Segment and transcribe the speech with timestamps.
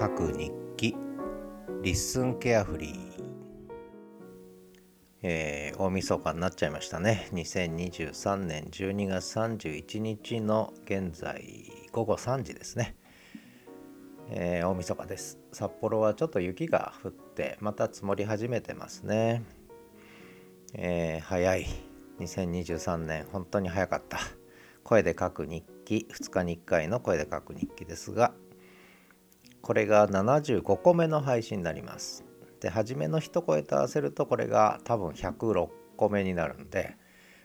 [0.00, 0.96] 書く日記。
[1.82, 3.22] リッスンケアフリー、
[5.22, 7.28] えー、大晦日になっちゃいましたね。
[7.34, 12.96] 2023年12月31日の現在午後3時ですね、
[14.30, 15.38] えー、大晦日です。
[15.52, 19.42] 札幌はちょっと雪が降ってまた積もり始めてますね、
[20.72, 21.66] えー、早い。
[22.20, 24.18] 2023年本当に早かった。
[24.82, 26.06] 声で書く日記。
[26.10, 28.32] 2日に1回の声で書く日記ですが
[29.62, 32.24] これが75個目の配信になります。
[32.60, 36.96] で初めの一声と合わせるとこれが多分106個目になるんで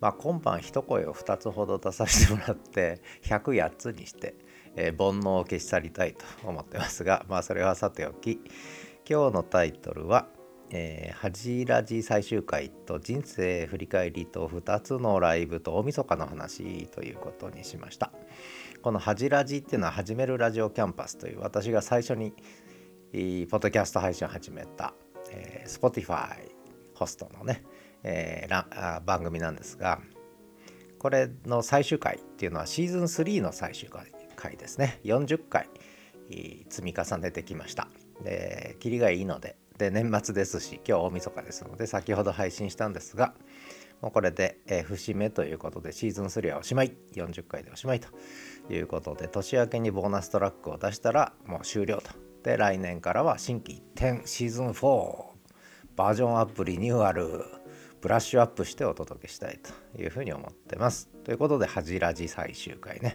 [0.00, 4.34] まあ今晩一声を2つほど出させてもらって108つにして、
[4.74, 8.40] えー、煩悩を消し去りたいと思ってますがまあそれはさておき
[9.08, 10.26] 今日のタイトルは
[10.70, 18.10] えー、ハジラジ最終回と人生振り返りと2つのライブと大晦日の話ということにしました。
[18.82, 24.94] このハジラジっていうのは始めるラジオキャンパスという私が最初にポッドキャスト配信を始めた、
[25.30, 26.50] えー、Spotify
[26.94, 27.64] ホストのね、
[28.02, 30.00] えー、番組なんですが
[30.98, 35.00] これの最終回っていうのはシーズン3の最終回ですね。
[35.04, 35.68] 40回
[36.68, 37.88] 積み重ねてきました。
[38.22, 39.56] でキリがいいので。
[39.78, 43.34] で年末ですし今日大晦日ですので先ほど配信したんですが
[44.00, 48.08] もうこれで、えー、節目ということでシーズン3はおしまい40回でおしまいと
[48.72, 52.10] いうことで年明けにボーナストラックを出したらもう終了と。
[52.42, 55.36] で来年からは新規一転シーズン4
[55.96, 57.44] バージョンアップリニューアル
[58.00, 59.58] ブラッシュアップしてお届けしたい
[59.94, 61.08] というふうに思ってます。
[61.24, 63.14] ということで恥ラジ最終回ね。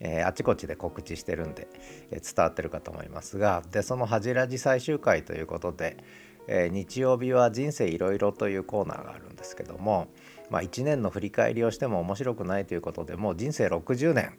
[0.00, 1.68] えー、あちこちで告知してるんで、
[2.10, 5.98] えー、伝わってるかと思いますがでその「恥ラジ最終回」ということで、
[6.46, 10.08] えー、日曜日は「人生いろいろ」というコーナーがあるんですけども、
[10.50, 14.32] まあ、1年の振り返りをしても面白くないということでもう人生60年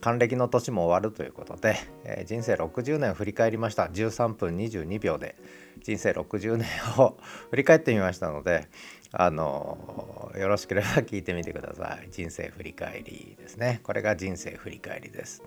[0.00, 3.84] 還暦の年も終わるということで、えー、人生60年振り返りました。
[3.84, 5.36] 13分22秒で
[5.82, 6.68] 人生60年
[6.98, 7.18] を
[7.50, 8.68] 振り返ってみましたので
[9.12, 12.08] あのよろしければ聞いてみてください。
[12.10, 13.80] 人生振り返りですね。
[13.82, 15.42] これが人生振り返りです。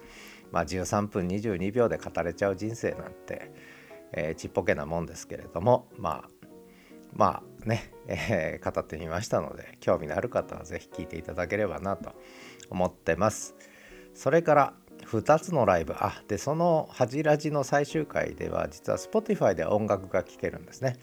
[0.51, 3.51] まあ13分22秒で語れちゃう人生なんて、
[4.13, 6.29] えー、ちっぽけなもんですけれどもまあ
[7.15, 12.13] まあね、えー、語ってみましたので興味のある方は是非聞いていただければなと
[12.69, 13.55] 思ってます。
[14.13, 14.73] それから
[15.05, 20.97] 2つのライブあでその「はじラジ」の最終回では実は Spotify で音楽が聴けるんですね。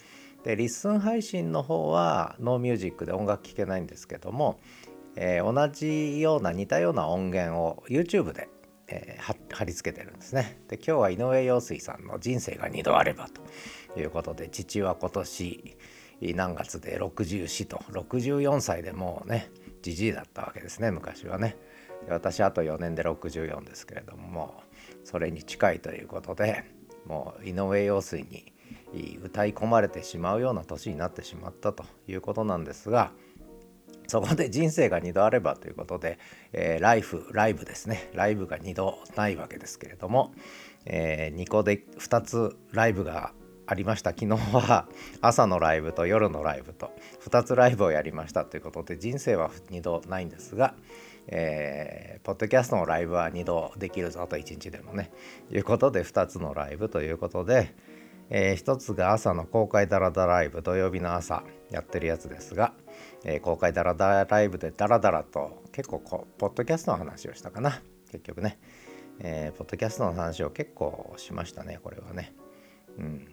[0.44, 4.58] で LISTEN配信の方はノーミュージックで音楽聴けないんですけども、
[5.16, 8.48] えー、同じような似たような音源を YouTube で、
[8.90, 10.60] えー、貼り付けてるんですね。
[10.68, 13.28] で今日は井上陽水さんの「人生が2度あれば」
[13.94, 15.76] ということで父は今年
[16.34, 19.50] 何月で？64と64歳でもうね
[19.82, 21.56] じじいだったわけですね昔はね。
[22.08, 24.62] 私あと4年で64ですけれども
[25.04, 26.64] それに近いということで
[27.06, 28.52] もう井上陽水に
[29.22, 33.12] 歌い込まれてしまうような年になってしまったということなんですが
[34.10, 36.18] そこで人生が2度あればということで、
[36.52, 38.10] えー、ライフライブですね。
[38.12, 40.34] ライブが2度ないわけですけれども、
[40.84, 43.32] えー、2個で2つライブが
[43.68, 44.10] ありました。
[44.10, 44.88] 昨日は
[45.22, 46.90] 朝のライブと夜のライブと
[47.22, 50.74] 2つライブをやりましたということで人生は2度ないんですが、
[51.28, 55.12] えー、ポッドキャストのライブは2度できるぞと1日でもね。
[55.52, 57.72] いうことで2つのライブということで、
[58.30, 62.72] えー、1つが朝の公開ダラダライブ土曜日の朝やってるやつですが、
[63.24, 67.80] えー、公開ダラダラライブでダラダラと結構こうポッドキャストの話をしたかな。
[68.10, 68.58] 結局ね、
[69.20, 72.34] えー、ポッドキャストの話を結構しましたねこれはね。
[72.98, 73.28] うん。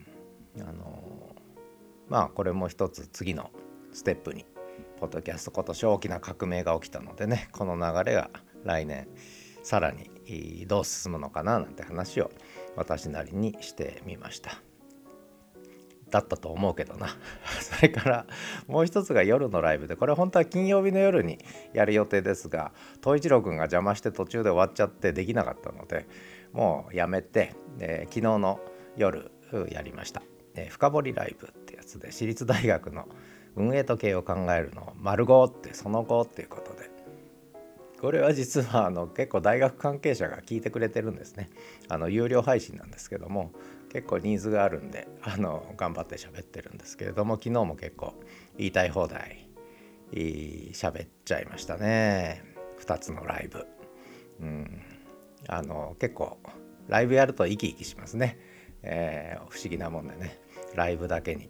[0.61, 1.35] あの
[2.07, 3.51] まあこれも一つ次の
[3.93, 4.45] ステップに
[4.99, 8.29] ポッドキャスト今年大きな革命が起きたのでねこの流れが
[8.63, 9.07] 来年
[9.63, 12.31] さらにどう進むのかななんて話を
[12.75, 14.66] 私なりにしてみました。
[16.09, 17.07] だったと思うけどな。
[17.61, 18.25] それから
[18.67, 21.39] もう一つが夜のライブでこれ本当は金曜日の夜に
[21.73, 22.71] やる予定ですが
[23.03, 26.07] 東一郎くんが邪魔して途中で終わっちゃってできなかったので
[26.53, 28.59] もうやめて、えー、昨日の
[28.95, 29.31] 夜
[29.69, 30.21] やりました。
[30.55, 33.07] え深掘りライブってやつで私立大学の
[33.55, 36.97] 運営時計を考えるのを丸5ってその後っていうことで。
[37.99, 41.49] これは実はあの結構大学関係者が聞いてくれてるんですね。
[41.89, 43.51] あの有料配信なんですけども
[43.91, 48.13] 結構ニーズがあるんであの頑張って喋ってるんですけれども昨日も結構
[48.57, 49.47] 言いたい放題
[50.13, 52.43] 喋っちゃいましたね。
[52.79, 53.65] 2つのライブ。
[54.41, 54.81] うん。
[55.47, 56.37] あの結構
[56.87, 58.39] ライブやると生き生きしますね、
[58.83, 60.39] えー、不思議なもんでね。
[60.75, 61.49] ライブだけに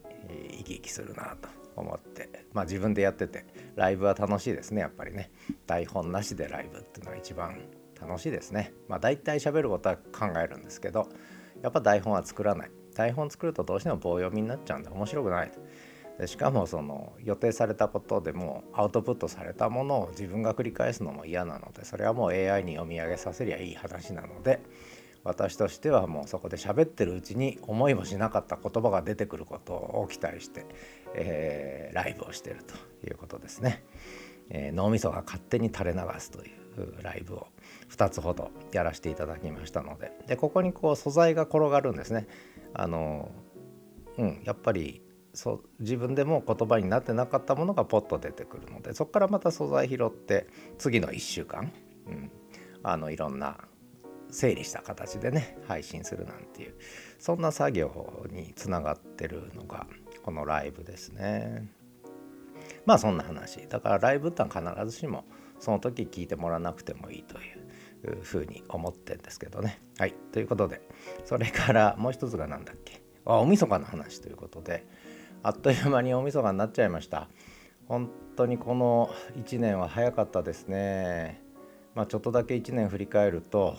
[0.52, 2.46] 生き生きするなと思って。
[2.54, 3.46] まあ自分でやってて
[3.76, 5.32] ライブは楽しいですねやっぱりね。
[5.66, 7.62] 台本なしでライブっていうのが一番
[8.00, 8.74] 楽しいですね。
[8.88, 11.10] まあ大体喋ることは考えるんですけど
[11.62, 12.72] やっぱ台本は作らない。
[12.96, 15.60] 台本作るとどうしても棒読みになっちゃうんで面白くないと。
[16.18, 24.60] でしかもその予定されたことでもアウトプットされたものを自分が繰り返すのも嫌なのでそれはもう AI に読み上げさせりゃいい話なので
[25.24, 30.66] 私としてはもうそこで喋ってるうちに思いもしなかった言葉が出てくることを期待して、
[31.16, 32.76] えー、ライブをしてると
[33.06, 33.84] いうことですね。
[34.50, 36.67] えー、脳みそが勝手に垂れ流すという。
[37.02, 37.48] ライブを
[37.90, 42.28] 2つほどやらせていただきましたのででここにこう素材が転がるんですね。
[42.74, 43.32] あの
[44.18, 45.02] うんやっぱり
[45.34, 50.48] そ自分でも言葉になってなかったものがポッと出てくるのでそこからまた素材拾って
[50.80, 51.72] 次の1週間、
[52.08, 52.32] うん、
[52.82, 53.58] あのいろんな
[54.32, 56.76] 整理した形でね配信するなんていう
[57.20, 59.86] そんな作業につながってるのが
[60.24, 61.72] このライブですね。
[62.86, 65.26] まあそんな話だからライブってのは必ずしも
[65.60, 67.42] その時聞いてもらわなくてもいいとい
[68.14, 69.80] うふうに思ってんですけどね。
[69.98, 70.82] はいということで
[71.26, 73.02] それからもう一つが何だっけ？
[73.26, 74.86] あ大晦日の話ということで
[75.44, 77.30] あっという間に大晦日になっちゃいました。
[77.88, 81.42] 本当にこの1年は早かったですね。
[81.96, 83.76] まあ、ちょっとだけ1年振り返ると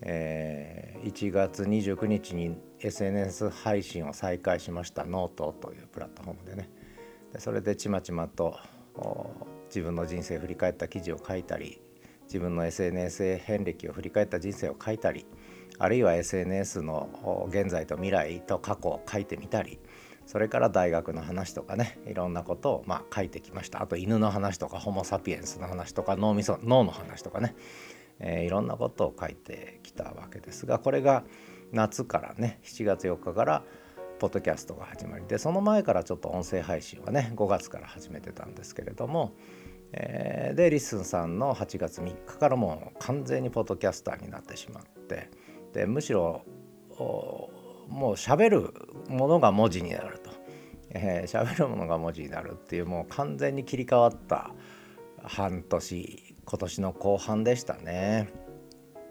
[0.00, 6.70] えー、1月29日に SNS 配信を再開しましたノートというプラットフォームでね
[7.32, 8.56] でそれでちまちまと
[9.68, 11.80] 自分の人生を振り返った記事を書いたり
[12.24, 15.26] 自分の SNS 遍歴を振り返った人生を書いたり
[15.78, 19.78] あるいは SNS の現在と未来と過去を書いてみたり
[20.26, 23.80] それから大学の話とかねいろんなことをま書いてきました。
[23.80, 27.54] あと犬の話とかホモ・サピエンスの話とか脳みそ脳の話とかね。
[28.20, 31.24] えー、いろんなことを書いてきたわけですがこれが
[31.72, 33.62] 夏からね7月4日から
[34.18, 39.34] ポッドキャストが始まりでその前からちょっと音声配信はね5月から始めてたんですけれども、
[39.92, 45.30] えー、でリッスンさんの8月3日からもう完全にポッドキャスターになってしまって
[45.72, 46.44] でむしろ
[46.98, 47.50] も
[47.88, 48.74] う喋る
[49.08, 50.28] ものが文字になると。
[50.28, 50.36] 喋、
[50.92, 54.50] えー、るものが文字になるっていうもう完全に切り替わった
[55.22, 58.28] 半年今年の後半でしたね。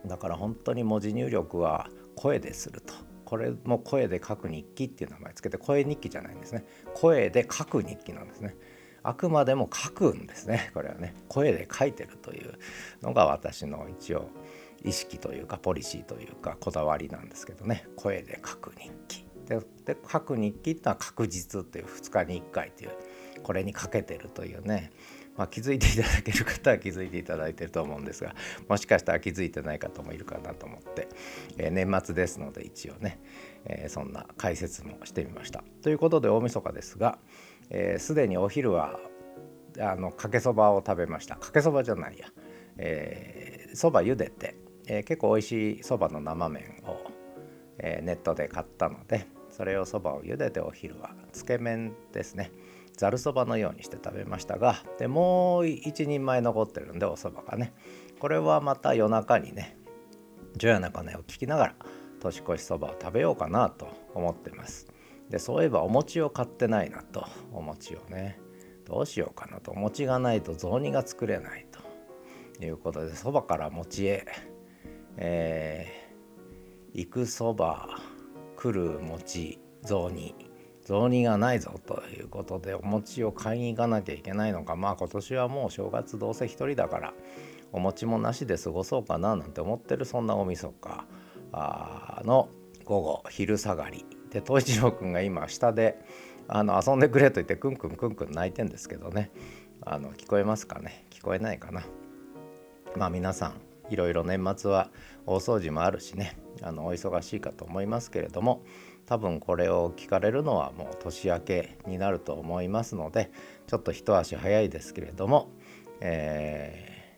[0.06, 2.94] だから本当に文字入力は声ですると。
[3.28, 6.64] これも声で書く日記っていう名前つけて声日記じゃないんですね。
[6.94, 8.56] 声で書く日記なんですね。
[9.04, 10.72] あくまでも書くんですね。
[10.74, 11.14] これはね。
[11.28, 12.54] 声で書いてるという
[13.02, 14.30] のが私の一応
[14.82, 17.86] 意識というかポリシーというかこだわりなんですけどね。
[17.98, 19.26] 声で書く日記。
[19.46, 22.92] でで書く日記っていうのは確実っていう2日に1回っていう
[23.44, 24.94] これにかけてるというね。
[25.38, 28.36] まあ、気づいていただける方は気づいていただいてると思うんですが
[28.68, 31.08] もしかしたら気づいてない方もいるかなと思って、
[31.58, 33.20] えー、年末ですので一応ね、
[33.66, 35.64] えー、そんな解説もしてみました。
[35.82, 37.20] ということで大晦日ですが
[37.70, 39.00] すで、えー、にお昼は
[39.80, 41.36] あのかけそばを食べました。
[41.36, 42.26] かけそばじゃないや。
[43.74, 44.56] そば、えー、茹でて、
[44.88, 47.12] えー、結構美味しいそばの生麺を、
[47.78, 52.52] えー、ネットで買ったのでそれをそばを茹でてお昼はつけ麺ですね。
[52.98, 57.74] ざるそばのようにして食べましたがでもう1人前残ってるんでおそばがね。
[58.20, 59.78] これはまた夜中にね
[60.58, 61.76] 除夜の鐘を聞きながら
[62.20, 64.88] 年越しそばを食べようかなと思ってます。
[65.30, 68.40] でそういえばお餅を買ってないなとお餅をね
[68.86, 71.68] どうしようかなとお餅がないと雑煮が作れない
[72.58, 74.26] ということでそばから餅へ、
[75.18, 78.00] えー、行くそば
[78.56, 80.34] 来る餅雑煮
[80.88, 84.78] 雑煮がないぞということでお餅を買いに行かなきゃいけないのか。
[84.78, 87.14] まあ今年はもう正月どうせ一人だから
[87.74, 91.06] お餅もなしで過ごそうかななんて思ってるそんな大晦日
[92.24, 92.48] の
[92.86, 96.00] 午後昼下がりで東一郎くんが今下で
[96.48, 99.30] あの遊んでくれと言ってクンクンクンクン泣いてんですけどね。
[99.82, 101.06] あの聞こえますかね？
[101.10, 101.84] 聞こえないかな？
[102.96, 104.90] まあ皆さんいろいろ年末は
[105.26, 106.38] 大掃除もあるしね。
[106.62, 108.64] あのお忙しいかと思いますけれども
[109.08, 113.32] 多分これを聞かれるのはもう年明けになると思いますので
[113.66, 115.50] ちょっと一足早いですけれども、
[116.02, 117.18] え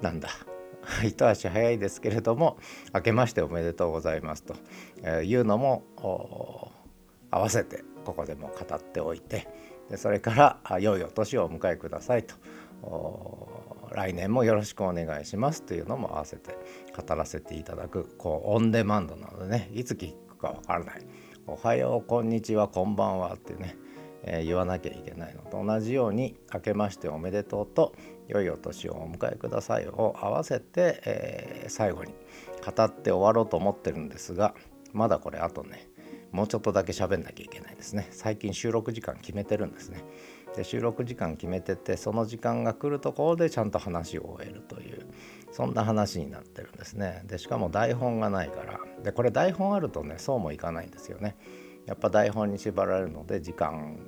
[0.00, 0.28] ー、なんだ
[1.02, 2.58] 一足早いですけれども
[2.94, 4.54] 明けましておめでとうございますと
[5.22, 6.72] いうのも
[7.30, 9.48] 合わせてここでも語っておいて
[9.88, 12.34] でそれから良いお年をお迎えくださいと
[13.90, 16.56] 来年もよろしくお願いしますというのも合わせて
[16.94, 21.00] 語らせていただくこうオンデマンドなのでねいつ聞かわからない。
[21.46, 23.76] おはよう、こんにちは、こんばんはってね、
[24.22, 27.94] えー、言わなきゃいけないのと同じように、明けましておめでとうと、
[28.28, 32.12] 良いお年をお迎えくださいを合わせて、えー、最後に
[32.64, 34.54] 語って終わろうと思ってるんですが、
[34.92, 35.88] まだこれあとね、
[36.30, 38.06] もうちょっとだけ喋んなきゃいけないですね。
[38.10, 40.04] 最近収録時間決めてるんですね。
[40.56, 44.97] で収録時間決めててその時間が来るところでちゃんと話を終えるという
[45.50, 47.22] そんな話になってるんですね。
[47.26, 48.80] でしかも台本がないから。
[49.02, 51.36] でこれ台本あるとねそうもいかないんですよね。
[51.86, 53.98] やっぱ台本に縛られるので時間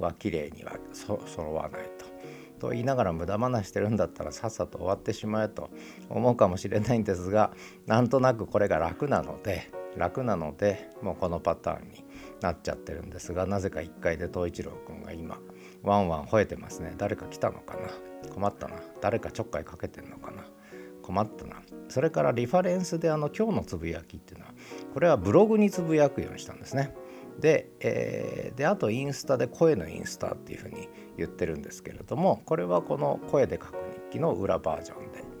[0.00, 2.14] は綺麗にはそ揃わないと。
[2.58, 5.70] と言いながら無駄話してるんだったらさっさと終わってしまえと
[6.08, 7.52] 思うかもしれないんですが
[7.86, 12.04] なんとなくこれが楽なので楽なのでもうこのパターンに
[12.40, 15.38] なっちゃってるんですがなぜか1階で東一郎くんが今
[15.82, 16.94] ワンワン吠えてますね。
[16.96, 18.30] 誰か来たのかな？
[18.32, 18.76] 困ったな。
[19.02, 20.44] 誰かちょっかいかけてんのかな？
[21.04, 21.56] 困ったな。
[21.88, 24.54] それからリファレンスであの今日のつぶやきっていうのは
[24.94, 26.94] これはブログにつぶやくようにしたんですね。
[27.38, 33.74] で,、えー、であとインスタで声のインスタっていうふうに言ってるんですけれどもこれはこの声で書く
[34.10, 35.33] 日記の裏バージョンで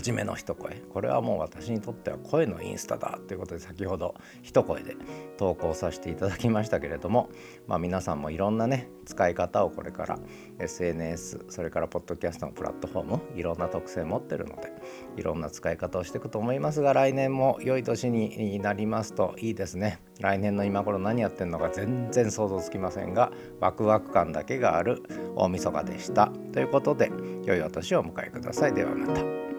[0.00, 0.76] 初めの一声。
[0.94, 4.96] これはもう私にとっては声のインスタだということで先ほど一声で
[5.36, 7.28] 投稿させていただきましたけれども、
[7.66, 10.18] まあ、皆さんもいろんなね使い方をこれから
[10.58, 14.72] SNS それからポッドキャストのプラットフォームいろんな特性持ってるので
[15.18, 20.00] いろんな使い方をしていくと思いますが来年も良い年になりますといいですね。
[20.20, 25.02] 来年の今頃何やってんのか全然想像つきませんがワクワク感だけがある
[25.36, 26.32] 大晦日でした。
[26.54, 27.12] ということで
[27.44, 28.72] 良いお年をお迎えください。
[28.72, 29.49] ではまた。